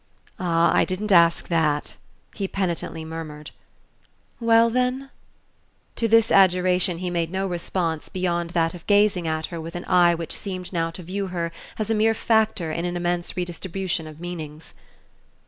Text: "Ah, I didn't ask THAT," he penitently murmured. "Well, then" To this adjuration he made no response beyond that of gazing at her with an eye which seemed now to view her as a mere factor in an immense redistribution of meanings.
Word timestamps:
"Ah, 0.39 0.73
I 0.75 0.83
didn't 0.83 1.11
ask 1.11 1.47
THAT," 1.47 1.95
he 2.33 2.47
penitently 2.47 3.05
murmured. 3.05 3.51
"Well, 4.39 4.71
then" 4.71 5.11
To 5.97 6.07
this 6.07 6.31
adjuration 6.31 6.97
he 6.97 7.11
made 7.11 7.29
no 7.29 7.45
response 7.45 8.09
beyond 8.09 8.49
that 8.49 8.73
of 8.73 8.87
gazing 8.87 9.27
at 9.27 9.45
her 9.53 9.61
with 9.61 9.75
an 9.75 9.85
eye 9.85 10.15
which 10.15 10.35
seemed 10.35 10.73
now 10.73 10.89
to 10.89 11.03
view 11.03 11.27
her 11.27 11.51
as 11.77 11.91
a 11.91 11.93
mere 11.93 12.15
factor 12.15 12.71
in 12.71 12.83
an 12.83 12.97
immense 12.97 13.37
redistribution 13.37 14.07
of 14.07 14.19
meanings. 14.19 14.73